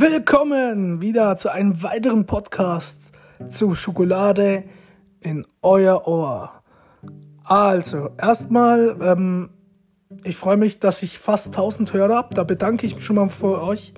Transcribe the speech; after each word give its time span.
Willkommen 0.00 1.02
wieder 1.02 1.36
zu 1.36 1.52
einem 1.52 1.82
weiteren 1.82 2.24
Podcast 2.24 3.12
zu 3.48 3.74
Schokolade 3.74 4.64
in 5.20 5.46
euer 5.60 6.08
Ohr. 6.08 6.62
Also, 7.44 8.08
erstmal, 8.16 8.96
ähm, 9.02 9.50
ich 10.24 10.38
freue 10.38 10.56
mich, 10.56 10.78
dass 10.78 11.02
ich 11.02 11.18
fast 11.18 11.48
1000 11.48 11.92
Hörer 11.92 12.14
habe. 12.14 12.34
Da 12.34 12.44
bedanke 12.44 12.86
ich 12.86 12.96
mich 12.96 13.04
schon 13.04 13.16
mal 13.16 13.28
für 13.28 13.60
euch. 13.60 13.92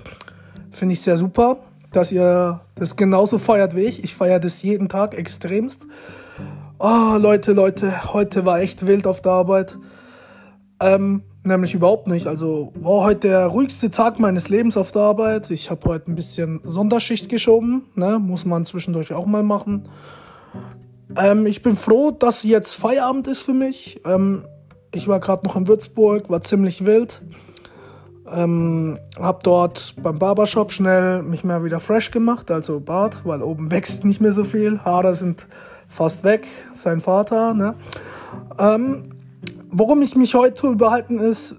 Finde 0.73 0.95
ich 0.95 1.03
sehr 1.03 1.17
super, 1.17 1.59
dass 1.93 2.11
ihr 2.11 2.63
das 2.75 2.97
genauso 2.97 3.39
feiert 3.39 3.77
wie 3.77 3.83
ich. 3.83 4.03
Ich 4.03 4.17
feiere 4.17 4.41
das 4.41 4.61
jeden 4.65 4.89
Tag 4.89 5.15
extremst. 5.15 5.87
Oh, 6.81 7.17
Leute, 7.17 7.53
Leute, 7.53 8.13
heute 8.13 8.45
war 8.45 8.59
echt 8.59 8.89
wild 8.89 9.07
auf 9.07 9.23
der 9.23 9.31
Arbeit. 9.31 9.79
Ähm, 10.81 11.23
Nämlich 11.45 11.75
überhaupt 11.75 12.07
nicht. 12.07 12.27
Also 12.29 12.73
war 12.77 13.03
heute 13.03 13.29
der 13.29 13.47
ruhigste 13.47 13.91
Tag 13.91 14.21
meines 14.21 14.49
Lebens 14.49 14.77
auf 14.77 14.93
der 14.93 15.03
Arbeit. 15.03 15.51
Ich 15.51 15.71
habe 15.71 15.89
heute 15.89 16.13
ein 16.13 16.15
bisschen 16.15 16.61
Sonderschicht 16.63 17.29
geschoben. 17.29 17.87
Ne? 17.95 18.21
Muss 18.21 18.45
man 18.45 18.65
zwischendurch 18.65 19.13
auch 19.13 19.27
mal 19.27 19.43
machen. 19.43 19.83
Ähm, 21.17 21.47
ich 21.47 21.63
bin 21.63 21.77
froh, 21.77 22.13
dass 22.13 22.45
jetzt 22.45 22.75
Feierabend 22.75 23.27
ist 23.27 23.43
für 23.43 23.55
mich. 23.55 24.01
Ähm, 24.05 24.45
ich 24.93 25.09
war 25.09 25.19
gerade 25.19 25.45
noch 25.47 25.57
in 25.57 25.67
Würzburg, 25.67 26.31
war 26.31 26.43
ziemlich 26.43 26.85
wild. 26.85 27.23
Ähm, 28.31 28.99
hab 29.19 29.43
dort 29.43 29.97
beim 30.01 30.19
Barbershop 30.19 30.73
schnell 30.73 31.23
mich 31.23 31.45
mal 31.45 31.65
wieder 31.65 31.81
fresh 31.81 32.13
gemacht, 32.13 32.51
also 32.51 32.79
Bart, 32.79 33.23
weil 33.25 33.43
oben 33.43 33.71
wächst 33.71 34.05
nicht 34.05 34.21
mehr 34.21 34.33
so 34.33 34.45
viel. 34.45 34.79
Haare 34.79 35.15
sind 35.15 35.49
fast 35.89 36.23
weg, 36.23 36.47
sein 36.73 37.01
Vater. 37.01 37.53
Ne? 37.53 37.75
Ähm, 38.59 39.03
worum 39.73 40.03
ich 40.03 40.15
mich 40.15 40.35
heute 40.35 40.69
überhalten 40.69 41.19
ist, 41.19 41.57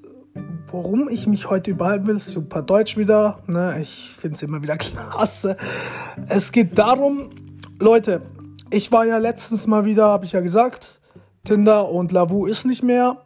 worum 0.67 1.09
ich 1.09 1.27
mich 1.27 1.49
heute 1.49 1.71
überhalten 1.71 2.07
will, 2.07 2.19
super 2.19 2.61
Deutsch 2.61 2.95
wieder. 2.95 3.37
Ne? 3.47 3.79
Ich 3.81 4.15
finde 4.17 4.35
es 4.35 4.43
immer 4.43 4.61
wieder 4.61 4.77
klasse. 4.77 5.57
Es 6.29 6.51
geht 6.51 6.77
darum, 6.77 7.31
Leute, 7.79 8.21
ich 8.69 8.91
war 8.91 9.05
ja 9.05 9.17
letztens 9.17 9.67
mal 9.67 9.85
wieder, 9.85 10.05
habe 10.05 10.25
ich 10.25 10.31
ja 10.31 10.41
gesagt, 10.41 11.01
Tinder 11.43 11.89
und 11.89 12.11
Lavu 12.11 12.45
ist 12.45 12.65
nicht 12.65 12.83
mehr. 12.83 13.17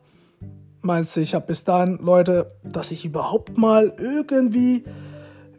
Meinst 0.82 1.16
du, 1.16 1.22
ich 1.22 1.36
habe 1.36 1.46
bis 1.48 1.64
dahin, 1.64 2.00
Leute, 2.02 2.52
dass 2.64 2.92
ich 2.92 3.04
überhaupt 3.06 3.58
mal 3.58 3.94
irgendwie 3.98 4.86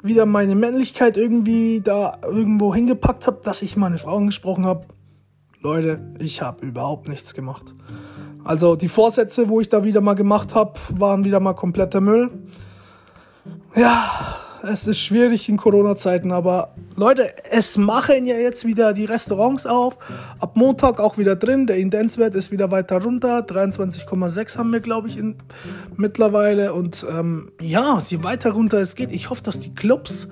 wieder 0.03 0.27
meine 0.27 0.55
Männlichkeit 0.55 1.17
irgendwie 1.17 1.83
da 1.83 2.19
irgendwo 2.23 2.75
hingepackt 2.75 3.27
habe, 3.27 3.41
dass 3.43 3.63
ich 3.63 3.77
meine 3.77 3.99
Frau 3.99 4.17
angesprochen 4.17 4.65
habe? 4.65 4.87
Leute, 5.61 6.01
ich 6.19 6.41
habe 6.41 6.65
überhaupt 6.65 7.09
nichts 7.09 7.35
gemacht. 7.35 7.75
Also 8.49 8.77
die 8.77 8.89
Vorsätze, 8.89 9.51
wo 9.51 9.61
ich 9.61 9.69
da 9.69 9.85
wieder 9.85 10.01
mal 10.01 10.15
gemacht 10.15 10.55
habe, 10.55 10.73
waren 10.89 11.23
wieder 11.23 11.39
mal 11.39 11.53
kompletter 11.53 12.01
Müll. 12.01 12.31
Ja, 13.77 14.39
es 14.63 14.87
ist 14.87 15.01
schwierig 15.01 15.51
in 15.51 15.59
Corona-Zeiten, 15.59 16.33
aber 16.33 16.75
Leute, 16.97 17.31
es 17.51 17.77
machen 17.77 18.27
ja 18.27 18.37
jetzt 18.37 18.65
wieder 18.65 18.95
die 18.95 19.05
Restaurants 19.05 19.67
auf. 19.67 19.99
Ab 20.41 20.57
Montag 20.57 20.99
auch 20.99 21.19
wieder 21.19 21.37
drin. 21.37 21.67
Der 21.67 21.77
Indenzwert 21.77 22.35
ist 22.35 22.51
wieder 22.51 22.71
weiter 22.71 23.03
runter. 23.03 23.41
23,6 23.41 24.57
haben 24.57 24.73
wir, 24.73 24.81
glaube 24.81 25.09
ich, 25.09 25.19
in, 25.19 25.37
mittlerweile. 25.99 26.73
Und 26.73 27.05
ähm, 27.11 27.53
ja, 27.61 28.01
je 28.01 28.23
weiter 28.23 28.53
runter 28.53 28.79
es 28.79 28.95
geht, 28.95 29.13
ich 29.13 29.29
hoffe, 29.29 29.43
dass 29.43 29.61
die 29.61 29.75
Clubs 29.75 30.27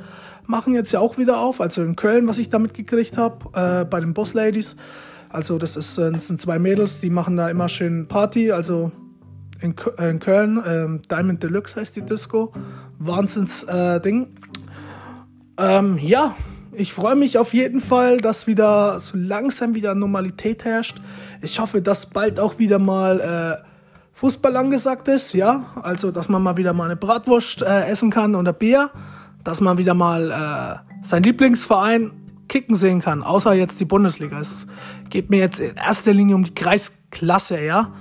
machen 0.47 0.75
jetzt 0.75 0.91
ja 0.91 1.01
auch 1.01 1.19
wieder 1.19 1.39
auf. 1.39 1.61
Also 1.61 1.83
in 1.83 1.97
Köln, 1.97 2.29
was 2.29 2.39
ich 2.39 2.49
da 2.49 2.59
mitgekriegt 2.59 3.19
habe, 3.19 3.51
äh, 3.53 3.85
bei 3.85 4.01
den 4.01 4.15
Boss 4.15 4.33
Ladies. 4.33 4.75
Also 5.37 5.59
das, 5.59 5.77
ist, 5.77 5.99
äh, 5.99 6.11
das 6.11 6.29
sind 6.29 6.41
zwei 6.41 6.59
Mädels, 6.59 7.01
die 7.01 7.11
machen 7.11 7.37
da 7.37 7.51
immer 7.51 7.69
schön 7.69 8.09
Party. 8.09 8.53
Also 8.53 8.91
in, 9.61 9.75
äh, 9.99 10.09
in 10.09 10.19
Köln, 10.19 10.63
ähm, 10.67 11.03
Diamond 11.11 11.43
Deluxe 11.43 11.79
heißt 11.79 11.95
die 11.95 12.01
Disco. 12.01 12.55
Wahnsinns-Ding. 13.01 14.29
Äh, 15.59 15.77
ähm, 15.77 15.99
ja, 16.01 16.35
ich 16.73 16.95
freue 16.95 17.17
mich 17.17 17.37
auf 17.37 17.53
jeden 17.53 17.81
Fall, 17.81 18.17
dass 18.17 18.47
wieder 18.47 18.99
so 18.99 19.19
langsam 19.19 19.75
wieder 19.75 19.95
Normalität 19.95 20.65
herrscht. 20.65 21.03
Ich 21.43 21.61
hoffe, 21.61 21.83
dass 21.83 22.07
bald 22.07 22.41
auch 22.41 22.59
wieder 22.59 22.79
mal 22.79 23.21
äh, 23.21 23.63
Fußball 24.15 24.57
angesagt 24.57 25.07
ist, 25.09 25.35
ja. 25.35 25.67
Also, 25.83 26.13
dass 26.13 26.31
man 26.31 26.43
mal 26.43 26.57
wieder 26.57 26.73
mal 26.73 26.87
eine 26.87 26.97
Bratwurst 26.97 27.61
äh, 27.61 27.85
essen 27.85 28.09
kann 28.09 28.35
oder 28.35 28.55
Bier. 28.55 28.89
Dass 29.45 29.61
man 29.61 29.77
wieder 29.77 29.93
mal 29.93 30.31
äh, 30.31 31.05
sein 31.05 31.23
Lieblingsverein 31.23 32.11
kicken 32.49 32.77
sehen 32.77 33.01
kann, 33.01 33.23
außer 33.23 33.55
jetzt 33.55 33.81
die 33.81 33.85
Bundesliga. 33.85 34.39
Es 34.39 34.67
geht 35.11 35.31
mir 35.31 35.39
jetzt 35.39 35.61
in 35.61 35.77
erster 35.77 36.13
Linie 36.13 36.37
um 36.37 36.45
die 36.45 36.55
Kreisklasse, 36.55 37.65
ja, 37.65 37.93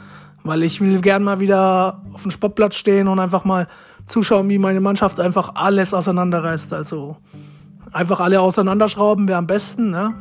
weil 0.43 0.63
ich 0.63 0.81
will 0.81 1.01
gern 1.01 1.23
mal 1.23 1.39
wieder 1.39 2.01
auf 2.13 2.21
dem 2.21 2.31
Sportplatz 2.31 2.75
stehen 2.75 3.07
und 3.07 3.19
einfach 3.19 3.45
mal 3.45 3.67
zuschauen, 4.05 4.49
wie 4.49 4.57
meine 4.57 4.81
Mannschaft 4.81 5.19
einfach 5.19 5.55
alles 5.55 5.93
auseinanderreißt. 5.93 6.73
Also 6.73 7.17
einfach 7.91 8.19
alle 8.19 8.41
auseinanderschrauben 8.41 9.27
wäre 9.27 9.39
am 9.39 9.47
besten, 9.47 9.89
ne? 9.89 10.13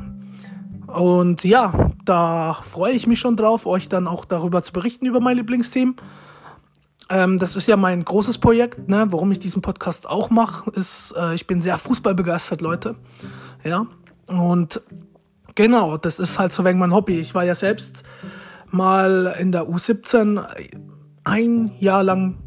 Und 0.87 1.43
ja, 1.43 1.73
da 2.05 2.55
freue 2.63 2.93
ich 2.93 3.09
mich 3.09 3.19
schon 3.19 3.37
drauf, 3.37 3.67
euch 3.67 3.89
dann 3.89 4.07
auch 4.07 4.25
darüber 4.25 4.63
zu 4.63 4.73
berichten 4.73 5.07
über 5.07 5.21
mein 5.21 5.37
Lieblingsteam. 5.37 5.97
Ähm, 7.11 7.39
das 7.39 7.57
ist 7.57 7.67
ja 7.67 7.77
mein 7.77 8.05
großes 8.05 8.39
Projekt, 8.39 8.89
ne? 8.89 9.07
Warum 9.11 9.33
ich 9.33 9.41
diesen 9.41 9.61
Podcast 9.61 10.09
auch 10.09 10.31
mache, 10.31 10.71
ist, 10.71 11.13
äh, 11.19 11.35
ich 11.35 11.47
bin 11.47 11.61
sehr 11.61 11.79
fußballbegeistert, 11.79 12.61
Leute. 12.61 12.95
Ja, 13.65 13.87
und 14.27 14.81
genau, 15.55 15.97
das 15.97 16.19
ist 16.19 16.39
halt 16.39 16.53
so 16.53 16.65
wegen 16.65 16.79
mein 16.79 16.93
Hobby. 16.95 17.19
Ich 17.19 17.35
war 17.35 17.45
ja 17.45 17.55
selbst 17.55 18.05
mal 18.71 19.35
in 19.39 19.53
der 19.53 19.69
U17 19.69 20.45
ein 21.25 21.73
Jahr 21.79 22.03
lang 22.03 22.39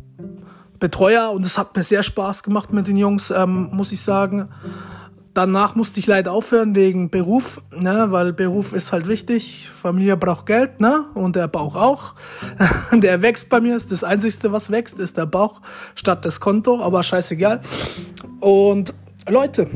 Betreuer 0.80 1.32
und 1.32 1.46
es 1.46 1.58
hat 1.58 1.76
mir 1.76 1.84
sehr 1.84 2.04
Spaß 2.04 2.44
gemacht 2.44 2.72
mit 2.72 2.88
den 2.88 2.98
Jungs, 2.98 3.32
ähm, 3.32 3.70
muss 3.72 3.92
ich 3.92 4.02
sagen. 4.02 4.50
Danach 5.34 5.76
musste 5.76 6.00
ich 6.00 6.08
leider 6.08 6.32
aufhören 6.32 6.76
wegen 6.76 7.12
Beruf, 7.12 7.62
ne, 7.72 8.08
weil 8.10 8.34
Beruf 8.34 8.74
ist 8.74 8.92
halt 8.92 9.08
wichtig. 9.08 9.70
Familie 9.70 10.18
braucht 10.18 10.48
Geld, 10.48 10.82
ne, 10.82 11.06
und 11.14 11.36
der 11.36 11.48
Bauch 11.48 11.76
auch. 11.76 12.16
der 12.92 13.22
wächst 13.22 13.50
bei 13.50 13.60
mir, 13.60 13.76
ist 13.76 13.92
das 13.92 14.04
Einzige, 14.04 14.52
was 14.52 14.72
wächst, 14.72 15.00
ist 15.00 15.18
der 15.18 15.28
Bauch 15.28 15.62
statt 15.94 16.26
das 16.26 16.40
Konto, 16.40 16.82
aber 16.82 17.04
scheißegal. 17.04 17.62
Und 18.40 18.96
Leute, 19.30 19.70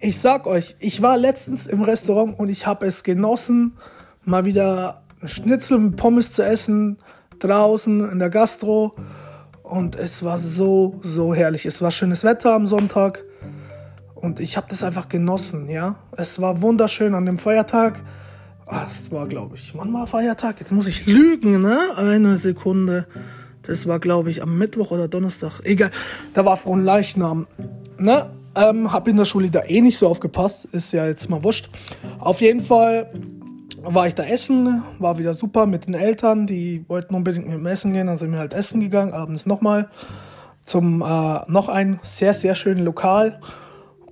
ich 0.00 0.20
sag 0.20 0.46
euch, 0.46 0.76
ich 0.78 1.02
war 1.02 1.16
letztens 1.16 1.66
im 1.66 1.82
Restaurant 1.82 2.38
und 2.38 2.48
ich 2.48 2.66
habe 2.66 2.86
es 2.86 3.02
genossen, 3.02 3.76
mal 4.24 4.44
wieder 4.44 5.02
Schnitzel 5.24 5.78
mit 5.78 5.96
Pommes 5.96 6.32
zu 6.32 6.44
essen, 6.44 6.98
draußen 7.38 8.10
in 8.10 8.18
der 8.18 8.30
Gastro. 8.30 8.94
Und 9.62 9.96
es 9.96 10.22
war 10.22 10.38
so, 10.38 10.98
so 11.02 11.34
herrlich. 11.34 11.66
Es 11.66 11.82
war 11.82 11.90
schönes 11.90 12.24
Wetter 12.24 12.54
am 12.54 12.66
Sonntag 12.66 13.24
und 14.14 14.40
ich 14.40 14.56
habe 14.56 14.66
das 14.70 14.82
einfach 14.82 15.08
genossen, 15.08 15.68
ja. 15.68 15.96
Es 16.16 16.40
war 16.40 16.62
wunderschön 16.62 17.14
an 17.14 17.26
dem 17.26 17.38
Feiertag. 17.38 18.02
Ach, 18.66 18.90
es 18.90 19.10
war, 19.12 19.26
glaube 19.26 19.56
ich, 19.56 19.74
wann 19.76 19.92
war 19.92 20.06
Feiertag? 20.06 20.58
Jetzt 20.58 20.72
muss 20.72 20.86
ich 20.86 21.06
lügen, 21.06 21.62
ne? 21.62 21.96
Eine 21.96 22.38
Sekunde. 22.38 23.06
Das 23.62 23.86
war, 23.86 23.98
glaube 23.98 24.30
ich, 24.30 24.42
am 24.42 24.58
Mittwoch 24.58 24.90
oder 24.90 25.08
Donnerstag. 25.08 25.60
Egal. 25.62 25.90
Da 26.34 26.44
war 26.44 26.58
Leichnam. 26.82 27.46
Ne? 27.98 28.30
Ähm, 28.58 28.92
hab 28.92 29.06
in 29.08 29.16
der 29.16 29.24
Schule 29.24 29.50
da 29.50 29.62
eh 29.64 29.80
nicht 29.80 29.98
so 29.98 30.08
aufgepasst, 30.08 30.64
ist 30.66 30.92
ja 30.92 31.06
jetzt 31.06 31.30
mal 31.30 31.44
wurscht. 31.44 31.70
Auf 32.18 32.40
jeden 32.40 32.60
Fall 32.60 33.12
war 33.82 34.06
ich 34.06 34.14
da 34.14 34.24
essen, 34.24 34.82
war 34.98 35.18
wieder 35.18 35.34
super 35.34 35.66
mit 35.66 35.86
den 35.86 35.94
Eltern, 35.94 36.46
die 36.46 36.84
wollten 36.88 37.14
unbedingt 37.14 37.48
mit 37.48 37.60
mir 37.60 37.70
essen 37.70 37.92
gehen, 37.92 38.08
dann 38.08 38.16
sind 38.16 38.32
wir 38.32 38.38
halt 38.38 38.54
essen 38.54 38.80
gegangen, 38.80 39.12
abends 39.12 39.46
nochmal 39.46 39.88
zum 40.68 41.02
äh, 41.02 41.50
noch 41.50 41.68
ein 41.68 41.98
sehr, 42.02 42.34
sehr 42.34 42.54
schönen 42.54 42.84
Lokal. 42.84 43.40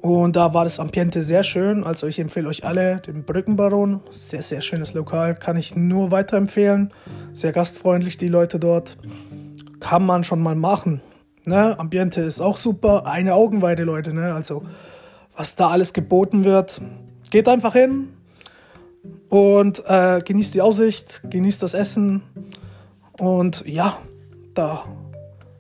Und 0.00 0.36
da 0.36 0.54
war 0.54 0.64
das 0.64 0.78
Ambiente 0.78 1.22
sehr 1.22 1.42
schön. 1.42 1.84
Also 1.84 2.06
ich 2.06 2.18
empfehle 2.18 2.48
euch 2.48 2.64
alle 2.64 2.98
den 2.98 3.24
Brückenbaron. 3.24 4.00
Sehr, 4.10 4.42
sehr 4.42 4.60
schönes 4.60 4.94
Lokal. 4.94 5.34
Kann 5.34 5.56
ich 5.56 5.74
nur 5.74 6.12
weiterempfehlen. 6.12 6.92
Sehr 7.32 7.52
gastfreundlich, 7.52 8.16
die 8.16 8.28
Leute 8.28 8.60
dort. 8.60 8.98
Kann 9.80 10.06
man 10.06 10.22
schon 10.22 10.40
mal 10.42 10.54
machen. 10.54 11.00
Ne? 11.46 11.78
Ambiente 11.78 12.20
ist 12.22 12.40
auch 12.40 12.56
super. 12.56 13.06
Eine 13.06 13.34
Augenweide, 13.34 13.84
Leute. 13.84 14.12
Ne? 14.12 14.34
Also, 14.34 14.62
was 15.36 15.54
da 15.54 15.70
alles 15.70 15.92
geboten 15.92 16.44
wird. 16.44 16.82
Geht 17.30 17.48
einfach 17.48 17.72
hin 17.72 18.08
und 19.28 19.82
äh, 19.86 20.20
genießt 20.24 20.54
die 20.54 20.60
Aussicht, 20.60 21.22
genießt 21.30 21.62
das 21.62 21.74
Essen. 21.74 22.22
Und 23.18 23.64
ja, 23.66 23.96
da 24.54 24.84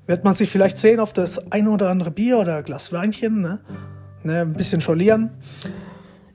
wird 0.06 0.24
man 0.24 0.34
sich 0.34 0.50
vielleicht 0.50 0.78
sehen 0.78 1.00
auf 1.00 1.12
das 1.12 1.52
ein 1.52 1.68
oder 1.68 1.90
andere 1.90 2.10
Bier 2.10 2.38
oder 2.38 2.62
Glas 2.62 2.92
Weinchen. 2.92 3.40
Ne? 3.40 3.60
Ne? 4.24 4.40
Ein 4.40 4.54
bisschen 4.54 4.80
scholieren. 4.80 5.30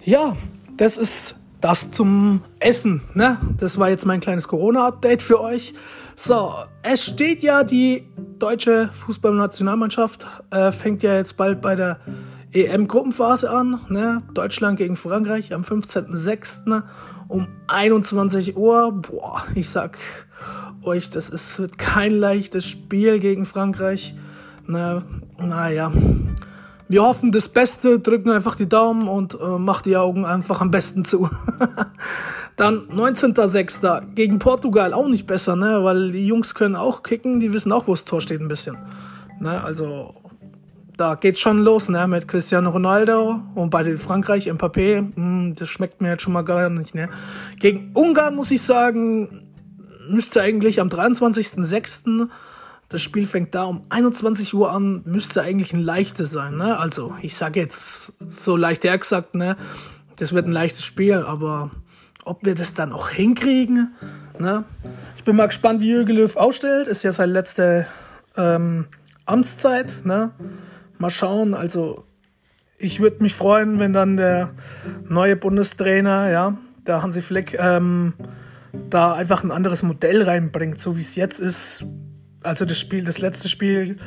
Ja, 0.04 0.36
das 0.77 0.97
ist 0.97 1.36
das 1.59 1.92
zum 1.92 2.42
Essen. 2.59 3.01
Ne? 3.13 3.38
Das 3.57 3.77
war 3.77 3.89
jetzt 3.89 4.06
mein 4.06 4.21
kleines 4.21 4.47
Corona-Update 4.47 5.21
für 5.21 5.42
euch. 5.42 5.74
So, 6.23 6.53
es 6.83 7.03
steht 7.03 7.41
ja, 7.41 7.63
die 7.63 8.07
deutsche 8.38 8.91
Fußballnationalmannschaft 8.94 10.27
äh, 10.51 10.71
fängt 10.71 11.01
ja 11.01 11.15
jetzt 11.15 11.35
bald 11.35 11.62
bei 11.62 11.73
der 11.73 12.00
EM-Gruppenphase 12.53 13.50
an. 13.50 13.81
Ne? 13.89 14.19
Deutschland 14.35 14.77
gegen 14.77 14.97
Frankreich 14.97 15.51
am 15.51 15.63
15.06. 15.63 16.83
um 17.27 17.47
21 17.69 18.56
Uhr. 18.56 18.91
Boah, 18.91 19.41
ich 19.56 19.71
sag 19.71 19.97
euch, 20.83 21.09
das 21.09 21.27
ist, 21.27 21.57
wird 21.57 21.79
kein 21.79 22.12
leichtes 22.12 22.68
Spiel 22.68 23.19
gegen 23.19 23.47
Frankreich. 23.47 24.13
Ne? 24.68 25.03
Naja, 25.39 25.91
wir 26.88 27.01
hoffen 27.01 27.31
das 27.31 27.50
Beste, 27.50 27.97
drücken 27.97 28.29
einfach 28.29 28.56
die 28.56 28.69
Daumen 28.69 29.07
und 29.07 29.39
äh, 29.41 29.57
macht 29.57 29.88
die 29.88 29.97
Augen 29.97 30.25
einfach 30.25 30.62
am 30.62 30.69
besten 30.69 31.03
zu. 31.03 31.31
Dann 32.62 32.88
19.06. 32.90 34.13
gegen 34.13 34.38
Portugal 34.38 34.94
auch 34.94 35.08
nicht 35.08 35.25
besser, 35.25 35.56
ne? 35.56 35.84
weil 35.84 36.12
die 36.12 36.28
Jungs 36.28 36.54
können 36.54 36.75
auch 36.75 37.02
kicken, 37.02 37.40
die 37.40 37.54
wissen 37.54 37.72
auch, 37.72 37.88
wo 37.88 37.94
das 37.94 38.06
Tor 38.06 38.22
steht 38.22 38.40
ein 38.40 38.48
bisschen. 38.48 38.78
Ne? 39.40 39.63
Also 39.63 40.13
da 40.96 41.16
geht's 41.16 41.40
schon 41.40 41.63
los 41.63 41.90
ne? 41.90 42.08
mit 42.08 42.28
Cristiano 42.28 42.69
Ronaldo 42.69 43.42
und 43.56 43.72
bei 43.72 43.98
Frankreich 43.98 44.48
Mbappé, 44.48 45.02
mh, 45.02 45.12
hm, 45.16 45.56
das 45.56 45.69
schmeckt 45.69 46.02
mir 46.02 46.10
jetzt 46.10 46.22
schon 46.22 46.34
mal 46.34 46.44
gar 46.44 46.69
nicht. 46.69 46.94
Ne? 46.94 47.10
Gegen 47.60 47.90
Ungarn 47.96 48.36
muss 48.36 48.52
ich 48.52 48.62
sagen, 48.62 49.48
müsste 50.07 50.44
eigentlich 50.44 50.80
am 50.80 50.90
23.06. 50.90 52.28
Das 52.90 53.02
Spiel 53.02 53.25
fängt 53.25 53.56
da 53.56 53.64
um 53.64 53.86
21 53.90 54.54
Uhr 54.54 54.72
an, 54.72 55.02
müsste 55.06 55.42
eigentlich 55.42 55.74
ein 55.74 55.81
leichtes 55.81 56.30
sein. 56.30 56.57
Ne? 56.57 56.78
Also, 56.78 57.16
ich 57.24 57.36
sage 57.36 57.60
jetzt 57.60 58.14
so 58.19 58.56
leicht 58.56 58.84
hergesagt, 58.84 59.34
ne? 59.34 59.57
das 60.18 60.31
wird 60.31 60.46
ein 60.46 60.52
leichtes 60.52 60.86
Spiel, 60.86 61.16
aber 61.16 61.72
ob 62.25 62.45
wir 62.45 62.56
das 62.56 62.73
dann 62.73 62.94
auch 62.94 63.09
hinkriegen, 63.09 63.94
ne? 64.39 64.63
ich 65.15 65.23
bin 65.23 65.35
mal 65.35 65.47
gespannt, 65.47 65.81
wie 65.81 65.89
Jürgen 65.89 66.15
Löw 66.15 66.35
ausstellt. 66.35 66.88
Ist 66.88 67.03
ja 67.03 67.12
seine 67.12 67.31
letzte 67.31 67.85
ähm, 68.35 68.88
Amtszeit. 69.25 70.03
Ne? 70.03 70.31
Mal 70.97 71.09
schauen, 71.09 71.53
also 71.53 72.06
ich 72.77 73.00
würde 73.00 73.21
mich 73.21 73.35
freuen, 73.35 73.79
wenn 73.79 73.94
dann 73.94 74.18
der 74.18 74.50
neue 75.07 75.35
Bundestrainer, 75.35 76.31
ja, 76.31 76.57
der 76.88 77.03
Hansi 77.03 77.21
Fleck, 77.21 77.56
ähm, 77.59 78.13
da 78.89 79.13
einfach 79.13 79.44
ein 79.44 79.51
anderes 79.51 79.83
Modell 79.83 80.23
reinbringt, 80.23 80.79
so 80.79 80.95
wie 80.95 81.01
es 81.01 81.15
jetzt 81.15 81.39
ist 81.39 81.85
also 82.44 82.65
das 82.65 82.79
Spiel, 82.79 83.03
das 83.03 83.19
letzte 83.19 83.50
Spiel, 83.50 83.97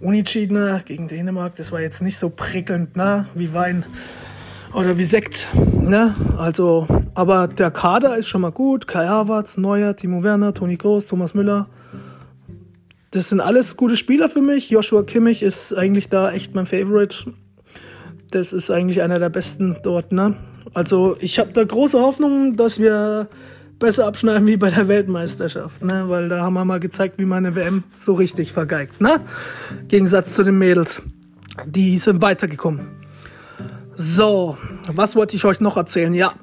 Unentschieden 0.00 0.82
gegen 0.84 1.06
Dänemark, 1.06 1.54
das 1.56 1.70
war 1.70 1.80
jetzt 1.80 2.02
nicht 2.02 2.18
so 2.18 2.30
prickelnd, 2.30 2.96
ne, 2.96 3.26
wie 3.34 3.54
Wein 3.54 3.84
oder 4.74 4.96
wie 4.96 5.04
Sekt, 5.04 5.46
ne, 5.80 6.14
also, 6.38 6.86
aber 7.14 7.48
der 7.48 7.70
Kader 7.70 8.16
ist 8.16 8.28
schon 8.28 8.40
mal 8.40 8.52
gut, 8.52 8.86
Kai 8.86 9.06
Havertz, 9.06 9.56
Neuer, 9.56 9.94
Timo 9.94 10.22
Werner, 10.22 10.54
Toni 10.54 10.76
Groß, 10.76 11.06
Thomas 11.06 11.34
Müller, 11.34 11.68
das 13.10 13.28
sind 13.28 13.40
alles 13.40 13.76
gute 13.76 13.96
Spieler 13.96 14.28
für 14.28 14.40
mich, 14.40 14.70
Joshua 14.70 15.02
Kimmich 15.02 15.42
ist 15.42 15.74
eigentlich 15.74 16.08
da 16.08 16.32
echt 16.32 16.54
mein 16.54 16.66
Favorite, 16.66 17.32
das 18.30 18.52
ist 18.52 18.70
eigentlich 18.70 19.02
einer 19.02 19.18
der 19.18 19.28
besten 19.28 19.76
dort, 19.82 20.12
ne, 20.12 20.36
also 20.74 21.16
ich 21.20 21.38
habe 21.38 21.52
da 21.52 21.64
große 21.64 22.00
Hoffnung, 22.00 22.56
dass 22.56 22.80
wir 22.80 23.28
besser 23.78 24.06
abschneiden 24.06 24.46
wie 24.46 24.56
bei 24.56 24.70
der 24.70 24.86
Weltmeisterschaft, 24.86 25.82
ne? 25.82 26.04
Weil 26.06 26.28
da 26.28 26.40
haben 26.40 26.54
wir 26.54 26.64
mal 26.64 26.78
gezeigt, 26.78 27.18
wie 27.18 27.24
man 27.24 27.44
eine 27.44 27.56
WM 27.56 27.82
so 27.92 28.14
richtig 28.14 28.52
vergeigt, 28.52 29.00
ne? 29.00 29.20
Gegensatz 29.88 30.34
zu 30.34 30.44
den 30.44 30.56
Mädels. 30.56 31.02
Die 31.66 31.98
sind 31.98 32.22
weitergekommen. 32.22 33.01
So, 33.96 34.56
was 34.88 35.16
wollte 35.16 35.36
ich 35.36 35.44
euch 35.44 35.60
noch 35.60 35.76
erzählen? 35.76 36.14
Ja, 36.14 36.34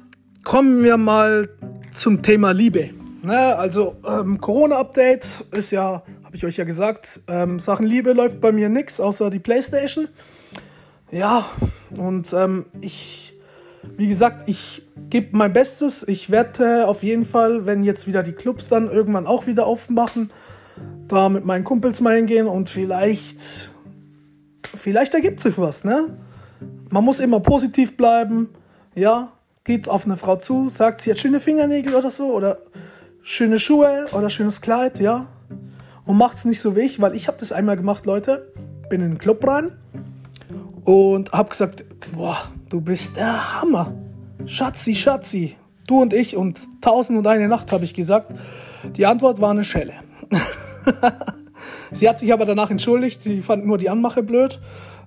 kommen 0.44 0.82
wir 0.82 0.96
mal 0.96 1.48
zum 1.94 2.22
Thema 2.22 2.52
Liebe. 2.52 2.90
Ne? 3.22 3.56
Also, 3.56 3.96
ähm, 4.06 4.40
Corona-Update 4.40 5.46
ist 5.52 5.70
ja, 5.70 6.02
habe 6.24 6.36
ich 6.36 6.44
euch 6.44 6.56
ja 6.56 6.64
gesagt, 6.64 7.20
ähm, 7.28 7.58
Sachen 7.58 7.86
Liebe 7.86 8.12
läuft 8.12 8.40
bei 8.40 8.52
mir 8.52 8.68
nichts, 8.68 9.00
außer 9.00 9.30
die 9.30 9.40
Playstation. 9.40 10.08
Ja, 11.10 11.44
und 11.96 12.32
ähm, 12.32 12.66
ich 12.80 13.30
wie 13.96 14.08
gesagt, 14.08 14.48
ich 14.48 14.82
gebe 15.08 15.36
mein 15.36 15.52
Bestes. 15.52 16.06
Ich 16.06 16.30
werde 16.30 16.86
auf 16.86 17.02
jeden 17.02 17.24
Fall, 17.24 17.66
wenn 17.66 17.82
jetzt 17.82 18.06
wieder 18.06 18.22
die 18.22 18.32
Clubs 18.32 18.68
dann 18.68 18.90
irgendwann 18.90 19.26
auch 19.26 19.46
wieder 19.46 19.66
aufmachen, 19.66 20.30
da 21.08 21.28
mit 21.28 21.44
meinen 21.44 21.64
Kumpels 21.64 22.00
mal 22.00 22.16
hingehen 22.16 22.46
und 22.46 22.68
vielleicht, 22.68 23.70
vielleicht 24.74 25.14
ergibt 25.14 25.40
sich 25.40 25.58
was, 25.58 25.84
ne? 25.84 26.16
Man 26.90 27.04
muss 27.04 27.20
immer 27.20 27.40
positiv 27.40 27.96
bleiben, 27.96 28.48
ja? 28.94 29.32
Geht 29.62 29.88
auf 29.88 30.04
eine 30.04 30.16
Frau 30.16 30.36
zu, 30.36 30.68
sagt, 30.68 31.02
sie 31.02 31.10
hat 31.10 31.18
schöne 31.18 31.38
Fingernägel 31.38 31.94
oder 31.94 32.10
so 32.10 32.32
oder 32.32 32.58
schöne 33.22 33.58
Schuhe 33.58 34.06
oder 34.12 34.28
schönes 34.28 34.60
Kleid, 34.60 34.98
ja? 34.98 35.26
Und 36.04 36.16
macht 36.16 36.36
es 36.36 36.44
nicht 36.44 36.60
so 36.60 36.74
wie 36.74 36.80
ich, 36.80 37.00
weil 37.00 37.14
ich 37.14 37.28
habe 37.28 37.38
das 37.38 37.52
einmal 37.52 37.76
gemacht, 37.76 38.06
Leute. 38.06 38.52
Bin 38.88 39.02
in 39.02 39.10
den 39.10 39.18
Club 39.18 39.46
rein 39.46 39.70
und 40.84 41.30
habe 41.32 41.50
gesagt, 41.50 41.84
boah, 42.12 42.36
du 42.68 42.80
bist 42.80 43.16
der 43.16 43.60
Hammer. 43.60 43.94
Schatzi, 44.46 44.96
Schatzi, 44.96 45.56
du 45.86 46.00
und 46.02 46.12
ich 46.12 46.36
und 46.36 46.66
tausend 46.80 47.18
und 47.18 47.26
eine 47.26 47.46
Nacht, 47.46 47.70
habe 47.70 47.84
ich 47.84 47.94
gesagt. 47.94 48.34
Die 48.96 49.06
Antwort 49.06 49.40
war 49.40 49.50
eine 49.50 49.62
Schelle. 49.62 49.94
sie 51.92 52.08
hat 52.08 52.18
sich 52.18 52.32
aber 52.32 52.46
danach 52.46 52.70
entschuldigt, 52.70 53.22
sie 53.22 53.42
fand 53.42 53.66
nur 53.66 53.78
die 53.78 53.90
Anmache 53.90 54.22
blöd, 54.24 54.60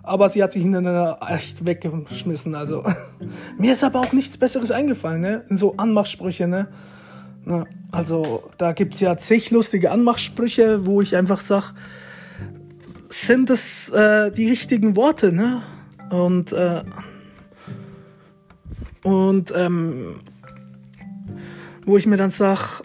aber 0.03 0.27
sie 0.29 0.43
hat 0.43 0.51
sich 0.51 0.63
hinterher 0.63 1.17
echt 1.29 1.65
weggeschmissen. 1.65 2.55
Also 2.55 2.83
mir 3.57 3.71
ist 3.71 3.83
aber 3.83 4.01
auch 4.01 4.11
nichts 4.11 4.37
Besseres 4.37 4.69
eingefallen, 4.69 5.21
ne? 5.21 5.43
In 5.49 5.57
so 5.57 5.75
Anmachsprüche, 5.77 6.47
ne? 6.47 6.67
Na, 7.45 7.65
also 7.91 8.43
da 8.57 8.73
gibt 8.73 8.93
es 8.93 8.99
ja 8.99 9.17
zig 9.17 9.49
lustige 9.51 9.91
Anmachsprüche, 9.91 10.85
wo 10.85 11.01
ich 11.01 11.15
einfach 11.15 11.41
sage, 11.41 11.67
sind 13.09 13.49
es 13.49 13.89
äh, 13.89 14.31
die 14.31 14.49
richtigen 14.49 14.95
Worte, 14.95 15.31
ne? 15.31 15.61
Und, 16.09 16.51
äh, 16.51 16.83
und 19.03 19.53
ähm, 19.55 20.19
wo 21.85 21.97
ich 21.97 22.05
mir 22.05 22.17
dann 22.17 22.31
sage, 22.31 22.83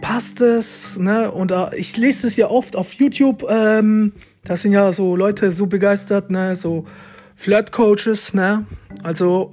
passt 0.00 0.40
es, 0.40 0.98
ne? 0.98 1.30
Und 1.32 1.50
äh, 1.50 1.74
ich 1.76 1.96
lese 1.96 2.28
es 2.28 2.36
ja 2.36 2.48
oft 2.48 2.76
auf 2.76 2.92
YouTube, 2.92 3.44
ähm, 3.48 4.12
da 4.44 4.56
sind 4.56 4.72
ja 4.72 4.92
so 4.92 5.16
Leute 5.16 5.50
so 5.50 5.66
begeistert, 5.66 6.30
ne? 6.30 6.56
So 6.56 6.86
Flirt-Coaches, 7.36 8.34
ne? 8.34 8.66
Also, 9.02 9.52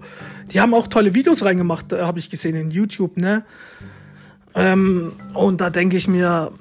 die 0.51 0.59
haben 0.59 0.73
auch 0.73 0.87
tolle 0.87 1.13
Videos 1.13 1.43
reingemacht, 1.43 1.93
äh, 1.93 2.01
habe 2.01 2.19
ich 2.19 2.29
gesehen 2.29 2.55
in 2.55 2.69
YouTube, 2.69 3.17
ne? 3.17 3.43
Ähm, 4.53 5.13
und 5.33 5.61
da 5.61 5.69
denke 5.69 5.95
ich 5.95 6.07
mir, 6.07 6.51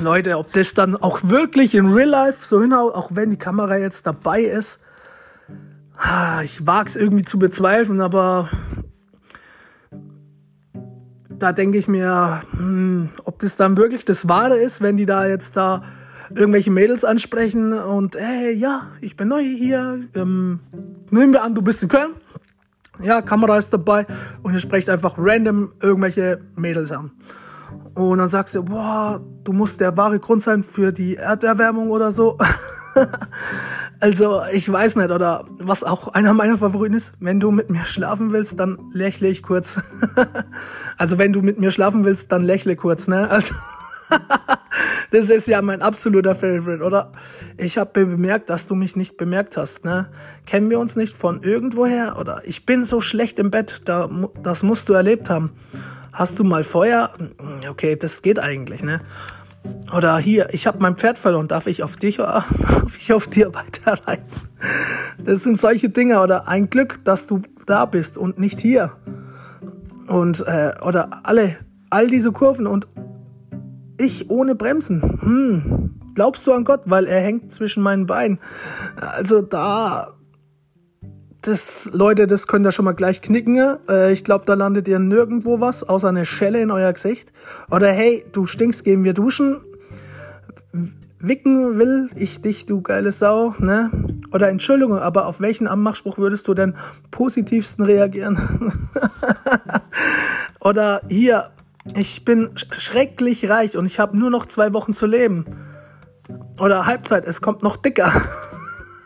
Leute, 0.00 0.38
ob 0.38 0.52
das 0.52 0.74
dann 0.74 0.96
auch 0.96 1.20
wirklich 1.24 1.74
in 1.74 1.92
Real 1.92 2.08
Life 2.08 2.44
so 2.44 2.62
hinhaut, 2.62 2.94
auch 2.94 3.10
wenn 3.12 3.30
die 3.30 3.36
Kamera 3.36 3.76
jetzt 3.76 4.06
dabei 4.06 4.42
ist, 4.42 4.80
ich 6.44 6.64
wage 6.64 6.88
es 6.88 6.96
irgendwie 6.96 7.24
zu 7.24 7.40
bezweifeln, 7.40 8.00
aber 8.00 8.48
da 11.28 11.52
denke 11.52 11.78
ich 11.78 11.88
mir, 11.88 12.42
hm, 12.52 13.10
ob 13.24 13.40
das 13.40 13.56
dann 13.56 13.76
wirklich 13.76 14.04
das 14.04 14.28
Wahre 14.28 14.58
ist, 14.58 14.80
wenn 14.80 14.96
die 14.96 15.06
da 15.06 15.26
jetzt 15.26 15.56
da 15.56 15.82
irgendwelche 16.34 16.70
Mädels 16.70 17.04
ansprechen 17.04 17.72
und 17.72 18.16
hey, 18.16 18.52
ja, 18.52 18.88
ich 19.00 19.16
bin 19.16 19.28
neu 19.28 19.42
hier, 19.42 20.00
ähm, 20.14 20.60
nehmen 21.10 21.32
wir 21.32 21.42
an, 21.42 21.54
du 21.54 21.62
bist 21.62 21.82
in 21.82 21.88
Köln, 21.88 22.12
ja, 23.00 23.22
Kamera 23.22 23.58
ist 23.58 23.72
dabei 23.72 24.06
und 24.42 24.54
ihr 24.54 24.60
sprecht 24.60 24.88
einfach 24.88 25.14
random 25.16 25.72
irgendwelche 25.80 26.40
Mädels 26.56 26.92
an. 26.92 27.12
Und 27.94 28.18
dann 28.18 28.28
sagst 28.28 28.54
du, 28.54 28.62
boah, 28.62 29.20
du 29.44 29.52
musst 29.52 29.80
der 29.80 29.96
wahre 29.96 30.18
Grund 30.18 30.42
sein 30.42 30.62
für 30.62 30.92
die 30.92 31.16
Erderwärmung 31.16 31.90
oder 31.90 32.12
so. 32.12 32.38
also, 34.00 34.42
ich 34.52 34.70
weiß 34.70 34.96
nicht, 34.96 35.10
oder 35.10 35.46
was 35.58 35.84
auch 35.84 36.08
einer 36.08 36.32
meiner 36.32 36.56
Favoriten 36.56 36.94
ist, 36.94 37.14
wenn 37.20 37.40
du 37.40 37.50
mit 37.50 37.70
mir 37.70 37.84
schlafen 37.84 38.32
willst, 38.32 38.58
dann 38.58 38.78
lächle 38.92 39.28
ich 39.28 39.42
kurz. 39.42 39.80
also, 40.96 41.18
wenn 41.18 41.32
du 41.32 41.42
mit 41.42 41.58
mir 41.58 41.70
schlafen 41.70 42.04
willst, 42.04 42.30
dann 42.32 42.44
lächle 42.44 42.76
kurz, 42.76 43.08
ne? 43.08 43.28
Also, 43.30 43.54
das 45.10 45.30
ist 45.30 45.46
ja 45.46 45.62
mein 45.62 45.82
absoluter 45.82 46.34
Favorite, 46.34 46.82
oder? 46.82 47.12
Ich 47.56 47.78
habe 47.78 48.04
bemerkt, 48.06 48.50
dass 48.50 48.66
du 48.66 48.74
mich 48.74 48.96
nicht 48.96 49.16
bemerkt 49.16 49.56
hast, 49.56 49.84
ne? 49.84 50.08
Kennen 50.46 50.70
wir 50.70 50.78
uns 50.78 50.96
nicht 50.96 51.16
von 51.16 51.42
irgendwoher? 51.42 52.16
Oder 52.18 52.42
ich 52.44 52.66
bin 52.66 52.84
so 52.84 53.00
schlecht 53.00 53.38
im 53.38 53.50
Bett, 53.50 53.82
da, 53.84 54.08
das 54.42 54.62
musst 54.62 54.88
du 54.88 54.92
erlebt 54.92 55.30
haben. 55.30 55.50
Hast 56.12 56.38
du 56.38 56.44
mal 56.44 56.64
Feuer? 56.64 57.12
Okay, 57.68 57.96
das 57.96 58.22
geht 58.22 58.38
eigentlich, 58.38 58.82
ne? 58.82 59.00
Oder 59.94 60.18
hier, 60.18 60.48
ich 60.52 60.66
habe 60.66 60.78
mein 60.80 60.96
Pferd 60.96 61.18
verloren, 61.18 61.48
darf 61.48 61.66
ich 61.66 61.82
auf 61.82 61.96
dich 61.96 62.16
darf 62.16 62.46
ich 62.98 63.12
auf 63.12 63.26
dir 63.28 63.52
weiterreiten? 63.54 64.24
Das 65.24 65.42
sind 65.42 65.60
solche 65.60 65.88
Dinge 65.88 66.20
oder 66.20 66.48
ein 66.48 66.70
Glück, 66.70 67.00
dass 67.04 67.26
du 67.26 67.42
da 67.66 67.84
bist 67.84 68.16
und 68.16 68.38
nicht 68.38 68.60
hier. 68.60 68.92
Und 70.06 70.46
äh, 70.46 70.72
oder 70.82 71.20
alle 71.24 71.56
all 71.90 72.08
diese 72.08 72.32
Kurven 72.32 72.66
und 72.66 72.86
ich 73.98 74.30
ohne 74.30 74.54
Bremsen. 74.54 75.02
Hm, 75.20 75.90
glaubst 76.14 76.46
du 76.46 76.52
an 76.52 76.64
Gott, 76.64 76.82
weil 76.86 77.06
er 77.06 77.20
hängt 77.20 77.52
zwischen 77.52 77.82
meinen 77.82 78.06
Beinen? 78.06 78.38
Also 78.96 79.42
da 79.42 80.14
das, 81.42 81.88
Leute, 81.92 82.26
das 82.26 82.46
könnt 82.46 82.66
ihr 82.66 82.72
schon 82.72 82.84
mal 82.84 82.92
gleich 82.92 83.22
knicken. 83.22 83.78
Äh, 83.88 84.12
ich 84.12 84.24
glaube, 84.24 84.44
da 84.44 84.54
landet 84.54 84.88
ihr 84.88 84.98
nirgendwo 84.98 85.60
was, 85.60 85.82
außer 85.82 86.08
eine 86.08 86.26
Schelle 86.26 86.60
in 86.60 86.70
euer 86.70 86.92
Gesicht. 86.92 87.32
Oder 87.70 87.92
hey, 87.92 88.24
du 88.32 88.46
stinkst, 88.46 88.84
gehen 88.84 89.04
wir 89.04 89.14
duschen. 89.14 89.60
Wicken 91.20 91.78
will 91.78 92.10
ich 92.14 92.42
dich, 92.42 92.66
du 92.66 92.80
geile 92.80 93.10
Sau, 93.12 93.54
ne? 93.58 93.90
Oder 94.32 94.50
Entschuldigung, 94.50 94.98
aber 94.98 95.26
auf 95.26 95.40
welchen 95.40 95.66
Anmachspruch 95.66 96.18
würdest 96.18 96.46
du 96.46 96.54
denn 96.54 96.74
positivsten 97.10 97.84
reagieren? 97.84 98.88
Oder 100.60 101.02
hier, 101.08 101.50
ich 101.94 102.24
bin 102.24 102.50
schrecklich 102.54 103.48
reich 103.48 103.76
und 103.76 103.86
ich 103.86 103.98
habe 103.98 104.16
nur 104.16 104.30
noch 104.30 104.46
zwei 104.46 104.72
Wochen 104.72 104.94
zu 104.94 105.06
leben. 105.06 105.46
Oder 106.60 106.86
Halbzeit, 106.86 107.24
es 107.26 107.40
kommt 107.40 107.62
noch 107.62 107.76
dicker. 107.76 108.12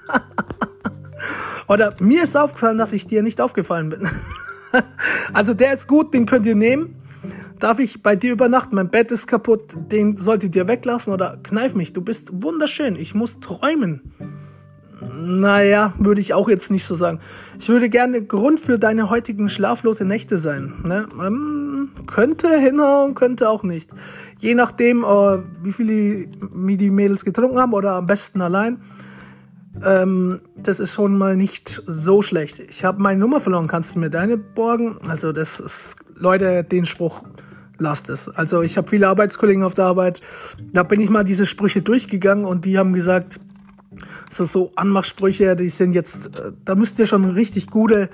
Oder 1.68 1.94
mir 2.00 2.22
ist 2.22 2.36
aufgefallen, 2.36 2.78
dass 2.78 2.92
ich 2.92 3.06
dir 3.06 3.22
nicht 3.22 3.40
aufgefallen 3.40 3.90
bin. 3.90 4.08
also 5.32 5.54
der 5.54 5.72
ist 5.72 5.88
gut, 5.88 6.12
den 6.12 6.26
könnt 6.26 6.46
ihr 6.46 6.56
nehmen. 6.56 6.96
Darf 7.60 7.78
ich 7.78 8.02
bei 8.02 8.16
dir 8.16 8.32
übernachten? 8.32 8.74
Mein 8.74 8.90
Bett 8.90 9.12
ist 9.12 9.28
kaputt, 9.28 9.72
den 9.76 10.16
solltet 10.16 10.56
ihr 10.56 10.66
weglassen 10.66 11.12
oder 11.12 11.38
kneif 11.42 11.74
mich. 11.74 11.92
Du 11.92 12.00
bist 12.00 12.28
wunderschön, 12.32 12.96
ich 12.96 13.14
muss 13.14 13.38
träumen. 13.38 14.12
Naja, 15.10 15.94
würde 15.98 16.20
ich 16.20 16.34
auch 16.34 16.48
jetzt 16.48 16.70
nicht 16.70 16.86
so 16.86 16.94
sagen. 16.94 17.20
Ich 17.58 17.68
würde 17.68 17.88
gerne 17.88 18.22
Grund 18.22 18.60
für 18.60 18.78
deine 18.78 19.10
heutigen 19.10 19.48
schlaflose 19.48 20.04
Nächte 20.04 20.38
sein. 20.38 20.74
Ne? 20.84 21.08
Ähm, 21.20 21.90
könnte 22.06 22.58
hinhauen, 22.58 23.14
könnte 23.14 23.48
auch 23.48 23.62
nicht. 23.62 23.90
Je 24.38 24.54
nachdem, 24.54 25.04
äh, 25.04 25.38
wie 25.62 25.72
viele 25.72 26.26
wie 26.52 26.76
die 26.76 26.90
Mädels 26.90 27.24
getrunken 27.24 27.58
haben 27.58 27.72
oder 27.72 27.92
am 27.92 28.06
besten 28.06 28.40
allein. 28.40 28.78
Ähm, 29.84 30.40
das 30.56 30.80
ist 30.80 30.92
schon 30.92 31.16
mal 31.16 31.36
nicht 31.36 31.82
so 31.86 32.22
schlecht. 32.22 32.60
Ich 32.60 32.84
habe 32.84 33.00
meine 33.00 33.20
Nummer 33.20 33.40
verloren. 33.40 33.68
Kannst 33.68 33.94
du 33.94 33.98
mir 33.98 34.10
deine 34.10 34.36
borgen? 34.36 34.98
Also 35.08 35.32
das 35.32 35.60
ist, 35.60 35.96
Leute, 36.14 36.62
den 36.64 36.84
Spruch 36.84 37.22
lasst 37.78 38.10
es. 38.10 38.28
Also 38.28 38.62
ich 38.62 38.76
habe 38.76 38.88
viele 38.88 39.08
Arbeitskollegen 39.08 39.62
auf 39.62 39.74
der 39.74 39.86
Arbeit. 39.86 40.20
Da 40.72 40.82
bin 40.82 41.00
ich 41.00 41.10
mal 41.10 41.24
diese 41.24 41.46
Sprüche 41.46 41.82
durchgegangen 41.82 42.44
und 42.44 42.64
die 42.64 42.78
haben 42.78 42.92
gesagt, 42.92 43.40
so, 44.30 44.44
so 44.44 44.72
Anmachsprüche, 44.76 45.56
die 45.56 45.68
sind 45.68 45.92
jetzt, 45.92 46.38
äh, 46.38 46.52
da 46.64 46.74
müsst 46.74 46.98
ihr 46.98 47.06
schon 47.06 47.24
richtig 47.24 47.68
gute 47.68 48.08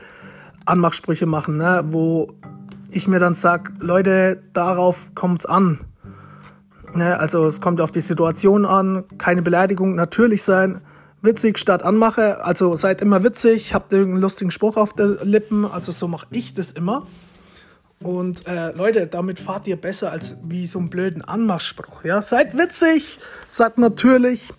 Anmachsprüche 0.65 1.27
machen, 1.27 1.57
ne? 1.57 1.85
wo 1.91 2.33
ich 2.91 3.09
mir 3.09 3.19
dann 3.19 3.35
sage, 3.35 3.73
Leute, 3.81 4.43
darauf 4.53 5.09
kommt 5.15 5.41
es 5.41 5.47
an. 5.47 5.81
Ne? 6.95 7.19
Also 7.19 7.47
es 7.47 7.61
kommt 7.61 7.81
auf 7.81 7.93
die 7.93 8.01
Situation 8.01 8.65
an, 8.65 9.05
keine 9.19 9.43
Beleidigung, 9.43 9.95
natürlich 9.95 10.43
sein, 10.43 10.81
witzig 11.23 11.59
statt 11.59 11.83
Anmache, 11.83 12.45
also 12.45 12.75
seid 12.75 13.03
immer 13.03 13.25
witzig, 13.25 13.75
habt 13.75 13.93
irgendeinen 13.93 14.23
lustigen 14.23 14.51
Spruch 14.51 14.77
auf 14.77 14.93
den 14.93 15.19
Lippen, 15.23 15.65
also 15.65 15.93
so 15.93 16.09
mache 16.09 16.27
ich 16.31 16.55
das 16.55 16.73
immer. 16.73 17.07
Und 18.01 18.47
äh, 18.47 18.71
Leute, 18.73 19.09
damit 19.09 19.41
fahrt 19.41 19.67
ihr 19.67 19.77
besser 19.77 20.13
als 20.13 20.39
wie 20.45 20.67
so 20.67 20.79
einen 20.79 20.89
blöden 20.89 21.23
Anmachspruch. 21.23 22.05
Ja? 22.05 22.23
Seid 22.23 22.57
witzig, 22.57 23.19
seid 23.49 23.77
natürlich, 23.79 24.53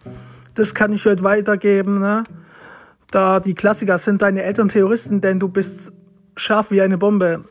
das 0.59 0.75
kann 0.75 0.93
ich 0.93 1.05
heute 1.05 1.23
weitergeben. 1.23 1.99
Ne? 1.99 2.23
Da 3.11 3.39
die 3.39 3.55
Klassiker 3.55 3.97
sind 3.97 4.21
deine 4.21 4.43
Eltern 4.43 4.69
Terroristen, 4.69 5.21
denn 5.21 5.39
du 5.39 5.47
bist 5.47 5.91
scharf 6.35 6.71
wie 6.71 6.81
eine 6.81 6.97
Bombe. 6.97 7.45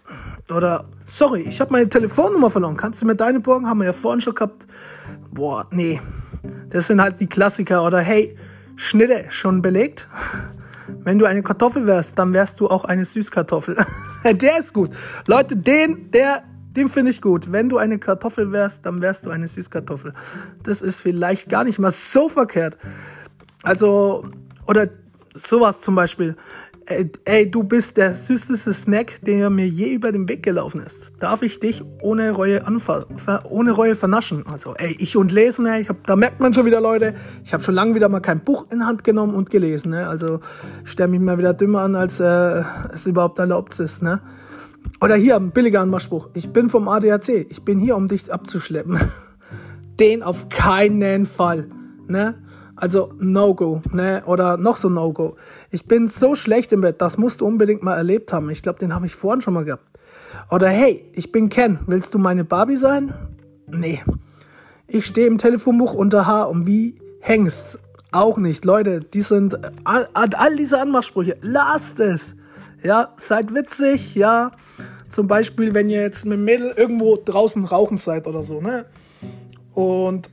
Oder, 0.51 0.85
sorry, 1.07 1.43
ich 1.43 1.61
habe 1.61 1.73
meine 1.73 1.89
Telefonnummer 1.89 2.51
verloren. 2.51 2.77
Kannst 2.77 3.03
du 3.03 3.07
mir 3.07 3.17
deine 3.17 3.41
borgen? 3.41 3.69
Haben 3.69 3.79
wir 3.79 3.87
ja 3.87 3.93
vorhin 3.93 4.21
schon 4.21 4.35
gehabt. 4.35 4.67
Boah, 5.31 5.67
nee. 5.71 6.01
Das 6.71 6.87
sind 6.87 7.01
halt 7.01 7.21
die 7.21 7.27
Klassiker. 7.27 7.85
Oder, 7.85 8.01
hey, 8.01 8.37
Schnitte, 8.77 9.25
schon 9.29 9.61
belegt? 9.61 10.09
Wenn 11.05 11.19
du 11.19 11.27
eine 11.27 11.43
Kartoffel 11.43 11.87
wärst, 11.87 12.19
dann 12.19 12.33
wärst 12.33 12.61
du 12.61 12.69
auch 12.69 12.85
eine 12.85 13.05
Süßkartoffel. 13.05 13.77
der 14.25 14.59
ist 14.59 14.73
gut. 14.73 14.91
Leute, 15.27 15.57
den, 15.57 16.11
der, 16.11 16.45
den 16.77 16.89
finde 16.89 17.11
ich 17.11 17.23
gut. 17.23 17.51
Wenn 17.53 17.69
du 17.69 17.79
eine 17.79 17.99
Kartoffel 17.99 18.53
wärst, 18.53 18.87
dann 18.87 19.01
wärst 19.01 19.27
du 19.27 19.31
eine 19.31 19.47
Süßkartoffel. 19.47 20.15
Das 20.63 20.83
ist 20.83 21.01
vielleicht 21.01 21.49
gar 21.49 21.65
nicht 21.65 21.79
mal 21.79 21.91
so 21.91 22.29
verkehrt. 22.29 22.79
Also, 23.63 24.25
oder 24.67 24.89
sowas 25.35 25.81
zum 25.81 25.95
Beispiel. 25.95 26.37
Ey, 26.87 27.11
ey, 27.27 27.51
du 27.51 27.65
bist 27.65 27.99
der 27.99 28.15
süßeste 28.15 28.73
Snack, 28.73 29.21
der 29.21 29.51
mir 29.51 29.69
je 29.69 29.93
über 29.93 30.11
den 30.11 30.27
Weg 30.27 30.43
gelaufen 30.43 30.83
ist. 30.83 31.13
Darf 31.19 31.43
ich 31.43 31.61
dich 31.61 31.83
ohne 32.01 32.31
Reue, 32.31 32.63
ohne 33.51 33.73
Reue 33.73 33.95
vernaschen? 33.95 34.47
Also, 34.47 34.75
ey, 34.75 34.97
ich 34.99 35.15
und 35.15 35.31
lesen, 35.31 35.67
ey, 35.67 35.83
ich 35.83 35.91
hab, 35.91 36.07
da 36.07 36.17
merkt 36.17 36.41
man 36.41 36.55
schon 36.55 36.65
wieder, 36.65 36.81
Leute, 36.81 37.13
ich 37.45 37.53
habe 37.53 37.63
schon 37.63 37.75
lange 37.75 37.95
wieder 37.95 38.09
mal 38.09 38.21
kein 38.21 38.41
Buch 38.41 38.67
in 38.71 38.87
Hand 38.87 39.05
genommen 39.05 39.35
und 39.35 39.51
gelesen. 39.51 39.91
Ne? 39.91 40.09
Also, 40.09 40.41
stell 40.85 41.09
mich 41.09 41.21
mal 41.21 41.37
wieder 41.37 41.53
dümmer 41.53 41.81
an, 41.81 41.95
als 41.95 42.21
äh, 42.21 42.63
es 42.95 43.07
überhaupt 43.07 43.39
erlaubt 43.39 43.79
ist. 43.81 44.03
Ne? 44.03 44.23
Oder 45.01 45.15
hier, 45.15 45.37
ein 45.37 45.51
billiger 45.51 45.81
Anmachspruch. 45.81 46.31
Ich 46.35 46.51
bin 46.53 46.71
vom 46.71 46.89
ADAC. 46.89 47.29
Ich 47.51 47.63
bin 47.63 47.79
hier, 47.79 47.97
um 47.97 48.09
dich 48.09 48.33
abzuschleppen. 48.33 48.99
Den 50.01 50.23
auf 50.23 50.49
keinen 50.49 51.27
Fall. 51.27 51.69
Ne? 52.09 52.35
Also 52.81 53.13
No-Go, 53.19 53.83
ne? 53.93 54.23
Oder 54.27 54.57
noch 54.57 54.77
so 54.77 54.89
No-Go. 54.89 55.37
Ich 55.71 55.87
bin 55.87 56.07
so 56.07 56.37
schlecht 56.37 56.73
im 56.73 56.81
Bett, 56.81 57.03
das 57.03 57.19
musst 57.19 57.41
du 57.41 57.47
unbedingt 57.47 57.83
mal 57.83 57.97
erlebt 57.97 58.33
haben. 58.33 58.51
Ich 58.51 58.63
glaube, 58.63 58.79
den 58.79 58.95
habe 58.95 59.07
ich 59.07 59.17
vorhin 59.17 59.41
schon 59.41 59.55
mal 59.55 59.65
gehabt. 59.65 59.99
Oder 60.51 60.69
hey, 60.69 61.05
ich 61.15 61.33
bin 61.33 61.49
Ken, 61.49 61.81
willst 61.87 62.15
du 62.15 62.19
meine 62.19 62.45
Barbie 62.45 62.77
sein? 62.77 63.13
Nee. 63.67 64.01
Ich 64.87 65.07
stehe 65.07 65.27
im 65.27 65.39
Telefonbuch 65.39 65.93
unter 65.93 66.27
H 66.27 66.45
und 66.45 66.67
wie 66.67 66.95
hängst? 67.21 67.81
Auch 68.13 68.39
nicht. 68.39 68.65
Leute, 68.65 69.01
die 69.01 69.23
sind 69.23 69.59
all, 69.85 70.09
all 70.15 70.57
diese 70.57 70.81
Anmachsprüche. 70.81 71.37
Lasst 71.43 72.01
es. 72.01 72.37
Ja, 72.83 73.13
seid 73.17 73.55
witzig, 73.55 74.15
ja. 74.15 74.51
Zum 75.09 75.27
Beispiel, 75.27 75.75
wenn 75.75 75.89
ihr 75.89 76.03
jetzt 76.03 76.25
mit 76.27 76.39
dem 76.39 76.45
Mädel 76.45 76.73
irgendwo 76.77 77.17
draußen 77.17 77.65
rauchen 77.65 77.97
seid 77.97 78.27
oder 78.27 78.43
so, 78.43 78.61
ne? 78.61 78.85
Und 79.75 80.31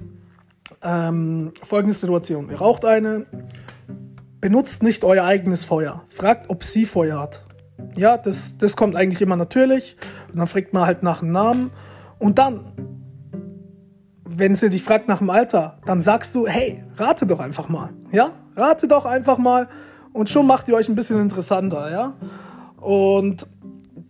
ähm, 0.81 1.53
folgende 1.63 1.95
Situation. 1.95 2.49
Ihr 2.49 2.57
raucht 2.57 2.85
eine, 2.85 3.25
benutzt 4.41 4.83
nicht 4.83 5.03
euer 5.03 5.23
eigenes 5.23 5.65
Feuer. 5.65 6.03
Fragt, 6.07 6.49
ob 6.49 6.63
sie 6.63 6.85
Feuer 6.85 7.19
hat. 7.19 7.45
Ja, 7.97 8.17
das, 8.17 8.57
das 8.57 8.75
kommt 8.75 8.95
eigentlich 8.95 9.21
immer 9.21 9.35
natürlich. 9.35 9.97
Und 10.29 10.37
dann 10.37 10.47
fragt 10.47 10.73
man 10.73 10.85
halt 10.85 11.03
nach 11.03 11.19
dem 11.19 11.31
Namen. 11.31 11.71
Und 12.19 12.37
dann, 12.37 12.73
wenn 14.27 14.55
sie 14.55 14.69
dich 14.69 14.83
fragt 14.83 15.07
nach 15.07 15.19
dem 15.19 15.29
Alter, 15.29 15.79
dann 15.85 16.01
sagst 16.01 16.35
du, 16.35 16.47
hey, 16.47 16.83
rate 16.97 17.25
doch 17.25 17.39
einfach 17.39 17.69
mal. 17.69 17.89
Ja, 18.11 18.31
rate 18.55 18.87
doch 18.87 19.05
einfach 19.05 19.37
mal. 19.37 19.67
Und 20.15 20.29
schon 20.29 20.47
macht 20.47 20.69
ihr 20.69 20.75
euch 20.75 20.87
ein 20.87 20.95
bisschen 20.95 21.19
interessanter, 21.19 21.91
ja. 21.91 22.13
Und 22.79 23.45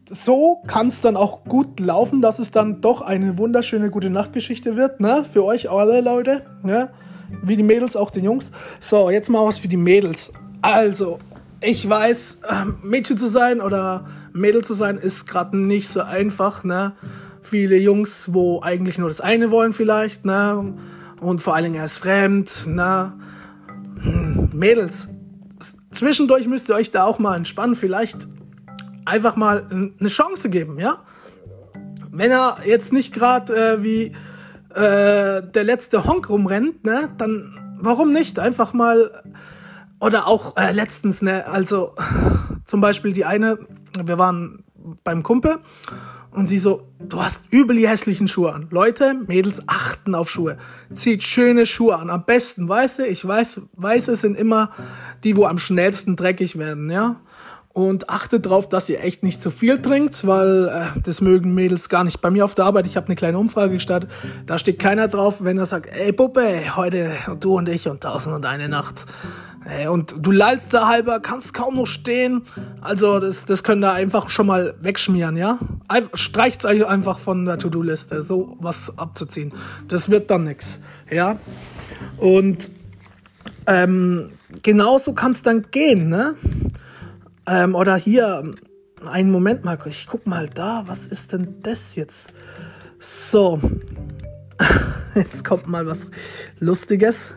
so 0.08 0.62
kann 0.68 0.86
es 0.86 1.02
dann 1.02 1.18
auch 1.18 1.46
gut 1.46 1.80
laufen, 1.80 2.22
dass 2.22 2.38
es 2.38 2.52
dann 2.52 2.80
doch 2.80 3.02
eine 3.02 3.40
wunderschöne 3.40 3.90
gute 3.90 4.12
Nachtgeschichte 4.12 4.76
wird, 4.76 5.00
ne? 5.00 5.26
Für 5.26 5.44
euch 5.44 5.68
alle 5.68 6.02
Leute, 6.02 6.44
ne? 6.62 6.92
Wie 7.42 7.56
die 7.56 7.64
Mädels, 7.64 7.96
auch 7.96 8.12
den 8.12 8.24
Jungs. 8.24 8.52
So, 8.80 9.10
jetzt 9.10 9.32
mal 9.32 9.44
was 9.48 9.58
für 9.58 9.68
die 9.68 9.78
Mädels. 9.78 10.32
Also, 10.62 11.18
ich 11.60 11.90
weiß, 11.90 12.42
ähm, 12.52 12.78
Mädchen 12.84 13.18
zu 13.18 13.26
sein 13.26 13.60
oder 13.60 14.06
Mädel 14.32 14.64
zu 14.64 14.76
sein 14.76 15.00
ist 15.00 15.26
gerade 15.26 15.58
nicht 15.58 15.90
so 15.90 16.04
einfach, 16.04 16.64
ne? 16.64 16.94
Viele 17.42 17.78
Jungs, 17.78 18.32
wo 18.32 18.62
eigentlich 18.62 19.00
nur 19.00 19.08
das 19.08 19.22
eine 19.22 19.50
wollen 19.50 19.74
vielleicht, 19.74 20.24
ne? 20.24 20.76
Und 21.20 21.42
vor 21.42 21.56
allen 21.56 21.64
Dingen 21.64 21.76
er 21.78 21.86
ist 21.86 21.98
fremd, 21.98 22.68
ne? 22.68 23.14
Hm, 24.02 24.50
Mädels, 24.54 25.10
zwischendurch 25.96 26.48
müsst 26.48 26.70
ihr 26.70 26.76
euch 26.76 26.92
da 26.92 27.04
auch 27.04 27.20
mal 27.20 27.36
entspannen. 27.36 27.76
Vielleicht 27.76 28.28
einfach 29.06 29.36
mal 29.36 29.68
eine 29.70 30.10
Chance 30.10 30.50
geben, 30.50 30.80
ja? 30.80 31.00
Wenn 32.12 32.32
er 32.32 32.58
jetzt 32.66 32.94
nicht 32.94 33.14
gerade 33.14 33.54
äh, 33.54 33.84
wie 33.84 34.06
äh, 34.74 35.42
der 35.44 35.64
letzte 35.64 36.06
Honk 36.06 36.30
rumrennt, 36.30 36.84
ne, 36.86 37.10
dann 37.18 37.78
warum 37.80 38.14
nicht? 38.14 38.40
Einfach 38.40 38.74
mal 38.74 39.24
oder 40.00 40.28
auch 40.28 40.56
äh, 40.58 40.72
letztens, 40.72 41.22
ne, 41.22 41.46
also 41.48 41.94
zum 42.66 42.82
Beispiel 42.82 43.14
die 43.14 43.26
eine, 43.26 43.58
wir 44.02 44.18
waren 44.18 44.64
beim 45.04 45.24
Kumpel 45.24 45.58
und 46.32 46.48
sie 46.48 46.58
so, 46.58 46.88
du 47.10 47.22
hast 47.22 47.42
übel 47.52 47.76
die 47.76 47.88
hässlichen 47.88 48.28
Schuhe 48.28 48.54
an. 48.54 48.68
Leute, 48.72 49.14
Mädels 49.28 49.64
achten 49.68 50.16
auf 50.16 50.30
Schuhe. 50.30 50.58
Zieht 50.94 51.24
schöne 51.24 51.66
Schuhe 51.66 51.98
an. 51.98 52.10
Am 52.10 52.26
besten 52.26 52.68
weiße. 52.68 53.08
Ich 53.08 53.26
weiß, 53.26 53.62
weiße 53.74 54.16
sind 54.16 54.38
immer 54.38 54.72
die, 55.24 55.38
wo 55.38 55.46
am 55.46 55.58
schnellsten 55.58 56.16
dreckig 56.16 56.58
werden, 56.58 56.90
ja 56.90 57.22
und 57.76 58.10
achtet 58.10 58.46
darauf, 58.46 58.70
dass 58.70 58.88
ihr 58.88 59.04
echt 59.04 59.22
nicht 59.22 59.42
zu 59.42 59.52
viel 59.52 59.82
trinkt, 59.82 60.26
weil 60.26 60.70
äh, 60.70 61.00
das 61.02 61.20
mögen 61.20 61.54
Mädels 61.54 61.90
gar 61.90 62.06
nicht. 62.06 62.22
Bei 62.22 62.32
mir 62.32 62.46
auf 62.46 62.56
der 62.56 62.64
Arbeit, 62.64 62.88
ich 62.88 62.96
habe 62.96 63.08
eine 63.08 63.18
kleine 63.18 63.38
Umfrage 63.38 63.74
gestartet, 63.74 64.10
da 64.46 64.58
steht 64.58 64.80
keiner 64.80 65.10
drauf, 65.10 65.44
wenn 65.44 65.58
er 65.58 65.66
sagt, 65.66 65.90
ey 65.94 66.14
Puppe, 66.14 66.78
heute 66.78 67.12
du 67.42 67.58
und 67.58 67.68
ich 67.68 67.90
und 67.90 68.02
tausend 68.02 68.34
und 68.34 68.46
eine 68.46 68.70
Nacht. 68.70 69.06
Und 69.90 70.16
du 70.20 70.32
lallst 70.32 70.74
da 70.74 70.88
halber, 70.88 71.20
kannst 71.20 71.54
kaum 71.56 71.76
noch 71.76 71.88
stehen. 71.88 72.44
Also 72.82 73.20
das, 73.20 73.46
das 73.46 73.64
könnt 73.64 73.84
ihr 73.84 73.92
einfach 73.92 74.30
schon 74.30 74.46
mal 74.46 74.76
wegschmieren, 74.80 75.38
ja? 75.38 75.58
Streicht 76.14 76.66
euch 76.66 76.86
einfach 76.86 77.18
von 77.18 77.46
der 77.46 77.58
To-Do-Liste, 77.58 78.22
so 78.22 78.58
was 78.60 78.96
abzuziehen. 78.98 79.54
Das 79.88 80.12
wird 80.12 80.30
dann 80.30 80.44
nix, 80.44 80.82
ja? 81.10 81.40
Und 82.18 82.70
ähm, 83.66 84.34
genauso 84.62 85.14
kann 85.14 85.32
es 85.32 85.42
dann 85.42 85.64
gehen, 85.72 86.10
ne? 86.10 86.36
Ähm, 87.48 87.74
oder 87.74 87.96
hier, 87.96 88.44
einen 89.04 89.32
Moment 89.32 89.66
mal, 89.66 89.80
ich 89.86 90.06
guck 90.08 90.28
mal 90.28 90.48
da, 90.48 90.84
was 90.86 91.08
ist 91.08 91.32
denn 91.32 91.56
das 91.64 91.96
jetzt? 91.96 92.34
So, 93.00 93.60
jetzt 95.16 95.44
kommt 95.44 95.68
mal 95.68 95.88
was 95.88 96.08
Lustiges. 96.60 97.32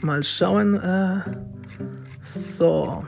Mal 0.00 0.22
schauen. 0.22 0.74
Äh, 0.74 1.20
so, 2.26 3.04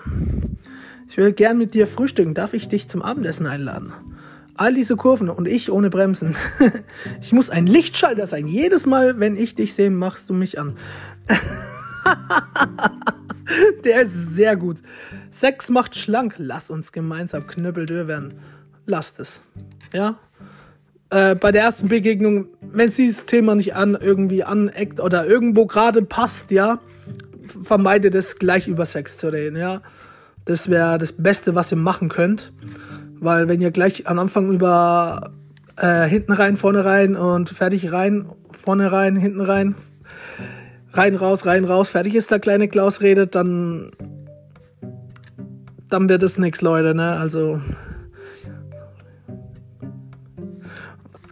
ich 1.08 1.16
will 1.16 1.32
gern 1.32 1.58
mit 1.58 1.74
dir 1.74 1.86
frühstücken. 1.86 2.34
Darf 2.34 2.54
ich 2.54 2.68
dich 2.68 2.88
zum 2.88 3.02
Abendessen 3.02 3.46
einladen? 3.46 3.92
All 4.54 4.74
diese 4.74 4.96
Kurven 4.96 5.30
und 5.30 5.46
ich 5.46 5.70
ohne 5.70 5.90
Bremsen. 5.90 6.36
ich 7.22 7.32
muss 7.32 7.50
ein 7.50 7.66
Lichtschalter 7.66 8.26
sein. 8.26 8.48
Jedes 8.48 8.86
Mal, 8.86 9.20
wenn 9.20 9.36
ich 9.36 9.54
dich 9.54 9.74
sehe, 9.74 9.90
machst 9.90 10.28
du 10.28 10.34
mich 10.34 10.58
an. 10.58 10.76
Der 13.84 14.02
ist 14.02 14.34
sehr 14.34 14.56
gut. 14.56 14.78
Sex 15.30 15.68
macht 15.68 15.96
schlank. 15.96 16.34
Lass 16.38 16.70
uns 16.70 16.92
gemeinsam 16.92 17.46
knüppeldür 17.46 18.08
werden. 18.08 18.34
Lasst 18.86 19.20
es. 19.20 19.40
Ja? 19.92 20.18
Äh, 21.10 21.36
bei 21.36 21.52
der 21.52 21.62
ersten 21.62 21.88
Begegnung, 21.88 22.48
wenn 22.60 22.90
sie 22.90 23.08
das 23.08 23.26
Thema 23.26 23.54
nicht 23.54 23.74
an 23.74 23.96
irgendwie 23.98 24.44
aneckt 24.44 25.00
oder 25.00 25.26
irgendwo 25.26 25.66
gerade 25.66 26.02
passt, 26.02 26.50
ja, 26.50 26.80
vermeidet 27.64 28.14
es 28.14 28.38
gleich 28.38 28.68
über 28.68 28.86
Sex 28.86 29.18
zu 29.18 29.32
reden, 29.32 29.56
ja. 29.56 29.82
Das 30.44 30.70
wäre 30.70 30.98
das 30.98 31.12
Beste, 31.12 31.54
was 31.54 31.72
ihr 31.72 31.78
machen 31.78 32.08
könnt. 32.08 32.52
Weil 33.20 33.48
wenn 33.48 33.60
ihr 33.60 33.70
gleich 33.70 34.06
am 34.06 34.18
Anfang 34.18 34.50
über 34.52 35.32
äh, 35.76 36.08
hinten 36.08 36.32
rein, 36.32 36.56
vorne 36.56 36.84
rein 36.84 37.16
und 37.16 37.50
fertig 37.50 37.92
rein, 37.92 38.30
vorne 38.52 38.90
rein, 38.90 39.16
hinten 39.16 39.40
rein, 39.40 39.74
rein, 40.92 41.14
raus, 41.14 41.46
rein, 41.46 41.64
raus, 41.64 41.88
fertig 41.88 42.14
ist 42.14 42.30
der 42.30 42.40
kleine 42.40 42.68
Klaus 42.68 43.00
redet, 43.00 43.34
dann, 43.34 43.90
dann 45.88 46.08
wird 46.08 46.22
es 46.22 46.38
nichts, 46.38 46.60
Leute, 46.60 46.94
ne? 46.94 47.16
Also. 47.16 47.60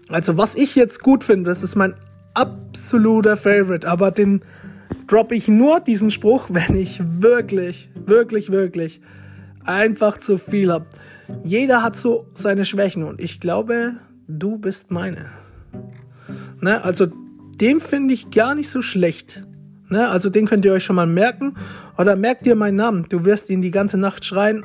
Also, 0.08 0.36
was 0.36 0.54
ich 0.54 0.76
jetzt 0.76 1.02
gut 1.02 1.24
finde, 1.24 1.50
das 1.50 1.62
ist 1.62 1.74
mein 1.74 1.94
absoluter 2.34 3.36
Favorite, 3.36 3.88
aber 3.88 4.10
den 4.10 4.42
droppe 5.06 5.34
ich 5.34 5.48
nur 5.48 5.80
diesen 5.80 6.10
Spruch, 6.10 6.46
wenn 6.50 6.76
ich 6.76 7.00
wirklich, 7.02 7.88
wirklich, 7.94 8.50
wirklich 8.50 9.00
einfach 9.64 10.18
zu 10.18 10.38
viel 10.38 10.72
habe. 10.72 10.86
Jeder 11.44 11.82
hat 11.82 11.96
so 11.96 12.26
seine 12.34 12.64
Schwächen 12.64 13.02
und 13.02 13.20
ich 13.20 13.40
glaube, 13.40 13.94
du 14.28 14.58
bist 14.58 14.90
meine. 14.90 15.26
Ne? 16.60 16.82
Also 16.84 17.06
den 17.60 17.80
finde 17.80 18.14
ich 18.14 18.30
gar 18.30 18.54
nicht 18.54 18.70
so 18.70 18.82
schlecht. 18.82 19.44
Ne? 19.88 20.08
Also 20.08 20.30
den 20.30 20.46
könnt 20.46 20.64
ihr 20.64 20.72
euch 20.72 20.84
schon 20.84 20.96
mal 20.96 21.06
merken. 21.06 21.56
Oder 21.98 22.16
merkt 22.16 22.46
ihr 22.46 22.54
meinen 22.54 22.76
Namen. 22.76 23.06
Du 23.08 23.24
wirst 23.24 23.50
ihn 23.50 23.62
die 23.62 23.70
ganze 23.70 23.98
Nacht 23.98 24.24
schreien. 24.24 24.64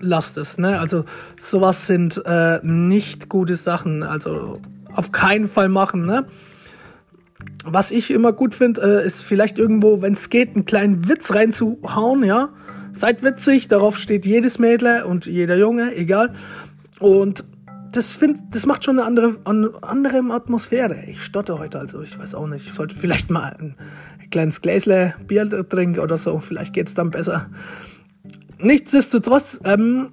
Lasst 0.00 0.36
es. 0.36 0.58
Ne? 0.58 0.78
Also 0.78 1.04
sowas 1.40 1.86
sind 1.86 2.22
äh, 2.24 2.60
nicht 2.62 3.28
gute 3.28 3.56
Sachen. 3.56 4.02
Also 4.02 4.60
auf 4.94 5.10
keinen 5.12 5.48
Fall 5.48 5.68
machen. 5.68 6.06
Ne? 6.06 6.26
Was 7.64 7.90
ich 7.90 8.10
immer 8.10 8.32
gut 8.32 8.54
finde, 8.54 9.02
äh, 9.02 9.06
ist 9.06 9.22
vielleicht 9.22 9.58
irgendwo, 9.58 10.02
wenn 10.02 10.14
es 10.14 10.30
geht, 10.30 10.54
einen 10.54 10.64
kleinen 10.64 11.08
Witz 11.08 11.34
reinzuhauen. 11.34 12.24
Ja, 12.24 12.50
seid 12.92 13.22
witzig. 13.22 13.68
Darauf 13.68 13.98
steht 13.98 14.26
jedes 14.26 14.58
Mädel 14.58 15.02
und 15.02 15.26
jeder 15.26 15.56
Junge, 15.56 15.94
egal. 15.94 16.34
Und 16.98 17.44
das, 17.92 18.14
find, 18.14 18.54
das 18.54 18.66
macht 18.66 18.84
schon 18.84 18.98
eine 18.98 19.06
andere, 19.06 19.36
eine 19.44 19.70
andere 19.82 20.18
Atmosphäre. 20.32 21.04
Ich 21.06 21.22
stotter 21.22 21.58
heute, 21.58 21.78
also 21.78 22.02
ich 22.02 22.18
weiß 22.18 22.34
auch 22.34 22.46
nicht. 22.46 22.66
Ich 22.66 22.72
sollte 22.72 22.96
vielleicht 22.96 23.30
mal 23.30 23.56
ein 23.58 23.76
kleines 24.30 24.60
Gläsle 24.60 25.14
Bier 25.26 25.48
trinken 25.68 26.00
oder 26.00 26.18
so. 26.18 26.38
Vielleicht 26.38 26.72
geht 26.72 26.88
es 26.88 26.94
dann 26.94 27.10
besser. 27.10 27.48
Nichtsdestotrotz, 28.58 29.60
ähm, 29.64 30.10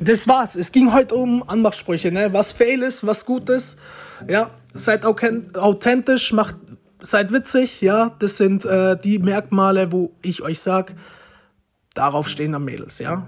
das 0.00 0.28
war's. 0.28 0.56
Es 0.56 0.72
ging 0.72 0.92
heute 0.92 1.14
um 1.14 1.48
Anmachsprüche, 1.48 2.12
ne? 2.12 2.32
Was 2.32 2.52
fail 2.52 2.82
ist, 2.82 3.06
was 3.06 3.24
gut 3.24 3.48
ist. 3.48 3.78
Ja, 4.28 4.50
seid 4.74 5.04
authentisch, 5.04 6.32
macht, 6.32 6.56
seid 7.00 7.32
witzig. 7.32 7.80
Ja, 7.80 8.14
das 8.18 8.36
sind 8.36 8.64
äh, 8.64 8.96
die 8.98 9.18
Merkmale, 9.18 9.92
wo 9.92 10.12
ich 10.22 10.42
euch 10.42 10.60
sag, 10.60 10.94
darauf 11.94 12.28
stehen 12.28 12.52
dann 12.52 12.64
Mädels, 12.64 12.98
ja. 12.98 13.26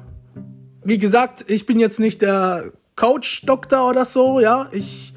Wie 0.83 0.99
gesagt, 0.99 1.45
ich 1.49 1.67
bin 1.67 1.79
jetzt 1.79 2.01
nicht 2.01 2.23
der 2.23 2.73
Coach-Doktor 2.97 3.89
oder 3.89 4.05
so, 4.05 4.41
ja. 4.41 4.69
Ich, 4.73 5.15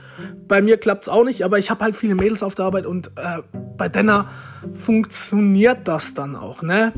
bei 0.48 0.62
mir 0.62 0.78
klappt 0.78 1.06
es 1.06 1.10
auch 1.10 1.24
nicht, 1.24 1.44
aber 1.44 1.60
ich 1.60 1.70
habe 1.70 1.84
halt 1.84 1.96
viele 1.96 2.16
Mädels 2.16 2.44
auf 2.44 2.56
der 2.56 2.66
Arbeit 2.66 2.86
und 2.86 3.08
äh, 3.16 3.42
bei 3.78 3.90
Denner 3.90 4.30
funktioniert 4.76 5.88
das 5.88 6.14
dann 6.14 6.36
auch, 6.36 6.62
ne? 6.62 6.94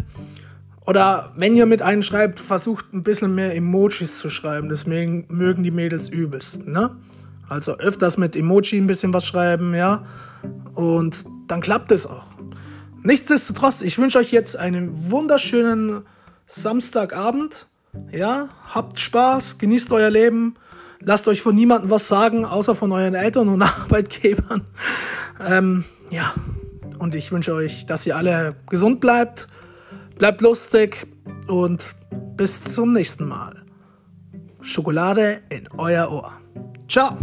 Oder 0.86 1.32
wenn 1.36 1.56
ihr 1.56 1.66
mit 1.66 1.82
einem 1.82 2.04
schreibt, 2.04 2.40
versucht 2.40 2.94
ein 2.94 3.02
bisschen 3.02 3.34
mehr 3.34 3.56
Emojis 3.56 4.20
zu 4.20 4.30
schreiben. 4.30 4.70
Das 4.70 4.86
mögen, 4.86 5.26
mögen 5.30 5.64
die 5.64 5.72
Mädels 5.72 6.10
übelst, 6.10 6.68
ne? 6.68 6.96
Also 7.50 7.78
öfters 7.78 8.18
mit 8.18 8.36
Emoji 8.36 8.78
ein 8.78 8.88
bisschen 8.88 9.14
was 9.14 9.26
schreiben, 9.26 9.74
ja? 9.76 10.06
Und 10.74 11.26
dann 11.48 11.62
klappt 11.62 11.92
es 11.92 12.08
auch. 12.08 12.26
Nichtsdestotrotz, 13.04 13.82
ich 13.82 13.98
wünsche 13.98 14.18
euch 14.18 14.32
jetzt 14.32 14.58
einen 14.58 15.12
wunderschönen 15.12 16.02
Samstagabend. 16.48 17.68
Ja, 18.12 18.50
habt 18.68 19.00
Spaß, 19.00 19.58
genießt 19.58 19.92
euer 19.92 20.10
Leben 20.10 20.56
Lasst 21.08 21.28
euch 21.28 21.42
von 21.42 21.54
niemandem 21.54 21.92
was 21.92 22.08
sagen, 22.08 22.46
außer 22.46 22.74
von 22.74 22.92
euren 22.92 23.14
Eltern 23.14 23.48
und 23.50 23.62
Arbeitgebern. 23.62 24.66
Ähm, 25.40 25.86
ja, 26.10 26.34
und 26.98 27.16
ich 27.16 27.32
wünsche 27.32 27.54
euch, 27.54 27.86
dass 27.86 28.06
ihr 28.08 28.16
alle 28.16 28.56
gesund 28.70 29.02
bleibt, 29.02 29.48
bleibt 30.18 30.42
lustig 30.42 31.08
und 31.48 31.94
bis 32.36 32.64
zum 32.64 32.94
nächsten 32.94 33.28
Mal. 33.28 33.64
Schokolade 34.62 35.42
in 35.50 35.68
euer 35.78 36.12
Ohr. 36.12 36.34
Ciao. 36.88 37.18